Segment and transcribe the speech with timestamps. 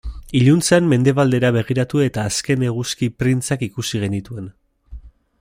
[0.37, 4.51] Iluntzean mendebaldera begiratu eta azken eguzki printzak ikusi genituen.